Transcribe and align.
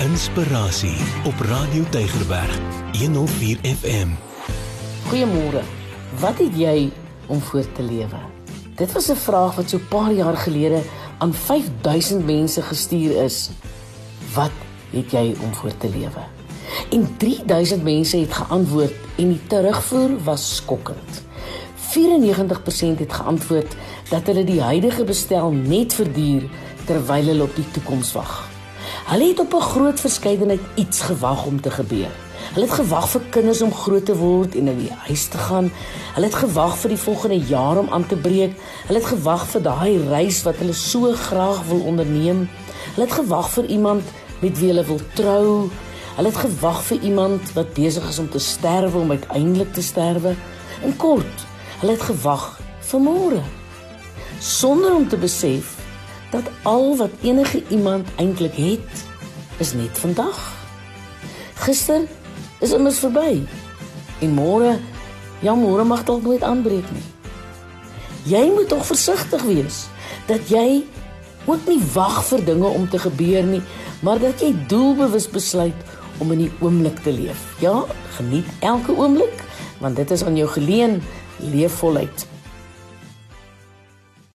Inspirasie 0.00 0.96
op 1.28 1.40
Radio 1.40 1.82
Tygerberg 1.90 2.58
104 2.98 3.58
FM. 3.62 4.08
Goeiemôre. 5.08 5.60
Wat 6.16 6.38
het 6.40 6.56
jy 6.56 6.88
om 7.28 7.40
voor 7.40 7.66
te 7.76 7.82
lewe? 7.82 8.20
Dit 8.80 8.92
was 8.92 9.10
'n 9.10 9.20
vraag 9.20 9.54
wat 9.54 9.68
so 9.68 9.76
'n 9.76 9.88
paar 9.88 10.12
jaar 10.12 10.36
gelede 10.36 10.80
aan 11.18 11.34
5000 11.34 12.24
mense 12.26 12.62
gestuur 12.62 13.24
is. 13.24 13.50
Wat 14.34 14.56
het 14.90 15.10
jy 15.10 15.36
om 15.42 15.54
voor 15.54 15.76
te 15.76 15.88
lewe? 15.88 16.22
En 16.90 17.16
3000 17.16 17.82
mense 17.82 18.16
het 18.16 18.32
geantwoord 18.32 18.94
en 19.16 19.28
die 19.28 19.46
terugvoer 19.46 20.24
was 20.24 20.56
skokkend. 20.56 21.22
94% 21.76 22.98
het 22.98 23.12
geantwoord 23.12 23.74
dat 24.08 24.26
hulle 24.26 24.44
die 24.44 24.62
huidige 24.62 25.04
bestel 25.04 25.50
net 25.50 25.94
verduur 25.94 26.42
terwyl 26.84 27.24
hulle 27.24 27.42
op 27.42 27.54
die 27.54 27.70
toekoms 27.70 28.12
wag. 28.12 28.59
Hulle 29.10 29.28
het 29.28 29.40
op 29.40 29.54
'n 29.54 29.68
groot 29.72 30.00
verskeidenheid 30.00 30.60
iets 30.74 31.00
gewag 31.00 31.44
om 31.44 31.60
te 31.60 31.70
gebeur. 31.70 32.12
Hulle 32.54 32.66
het 32.66 32.74
gewag 32.74 33.08
vir 33.08 33.20
kinders 33.30 33.62
om 33.62 33.74
groot 33.74 34.04
te 34.04 34.16
word 34.16 34.54
en 34.54 34.68
in 34.68 34.78
die 34.78 34.92
huis 35.06 35.24
te 35.28 35.38
gaan. 35.38 35.72
Hulle 36.14 36.26
het 36.26 36.34
gewag 36.34 36.78
vir 36.78 36.88
die 36.88 36.98
volgende 36.98 37.38
jaar 37.38 37.78
om 37.78 37.88
aan 37.90 38.06
te 38.06 38.16
breek. 38.16 38.52
Hulle 38.86 38.98
het 38.98 39.08
gewag 39.08 39.46
vir 39.46 39.62
daai 39.62 40.08
reis 40.08 40.42
wat 40.42 40.56
hulle 40.56 40.72
so 40.72 41.12
graag 41.12 41.62
wil 41.68 41.80
onderneem. 41.80 42.48
Hulle 42.94 43.06
het 43.06 43.18
gewag 43.18 43.50
vir 43.50 43.64
iemand 43.64 44.02
met 44.40 44.58
wie 44.58 44.68
hulle 44.68 44.84
wil 44.84 45.00
trou. 45.14 45.70
Hulle 46.16 46.28
het 46.28 46.36
gewag 46.36 46.82
vir 46.82 46.98
iemand 47.00 47.52
wat 47.52 47.74
besig 47.74 48.08
is 48.08 48.18
om 48.18 48.30
te 48.30 48.38
sterwe 48.38 48.98
om 48.98 49.10
uiteindelik 49.10 49.72
te 49.72 49.82
sterwe. 49.82 50.34
In 50.82 50.96
kort, 50.96 51.46
hulle 51.80 51.92
het 51.92 52.02
gewag 52.02 52.60
vir 52.80 53.00
môre 53.00 53.42
sonder 54.40 54.94
om 54.94 55.08
te 55.08 55.16
besef 55.20 55.76
dat 56.30 56.50
al 56.62 56.96
wat 56.96 57.10
enige 57.22 57.62
iemand 57.68 58.08
eintlik 58.16 58.54
het 58.54 59.04
is 59.58 59.72
net 59.72 59.98
vandag. 59.98 60.38
Gister 61.54 62.06
is 62.58 62.72
immers 62.72 62.98
verby. 62.98 63.42
En 64.20 64.34
môre, 64.36 64.78
ja 65.44 65.54
môre 65.56 65.84
mag 65.84 66.04
dalk 66.04 66.22
nooit 66.24 66.42
aanbreek 66.42 66.86
nie. 66.92 67.06
Jy 68.28 68.50
moet 68.54 68.68
tog 68.68 68.84
versigtig 68.86 69.42
wees 69.48 69.86
dat 70.28 70.48
jy 70.52 70.82
ook 71.48 71.66
nie 71.68 71.80
wag 71.94 72.20
vir 72.28 72.44
dinge 72.44 72.68
om 72.68 72.88
te 72.88 73.00
gebeur 73.00 73.44
nie, 73.44 73.62
maar 74.04 74.20
dat 74.20 74.42
jy 74.44 74.52
doelbewus 74.68 75.28
besluit 75.32 75.76
om 76.20 76.32
in 76.36 76.44
die 76.44 76.52
oomblik 76.60 77.00
te 77.04 77.12
leef. 77.12 77.40
Ja, 77.64 77.80
geniet 78.18 78.48
elke 78.60 78.96
oomblik 78.96 79.46
want 79.80 79.96
dit 79.96 80.10
is 80.12 80.24
aan 80.24 80.36
jou 80.36 80.48
geleen, 80.52 80.98
leef 81.40 81.78
voluit. 81.80 82.26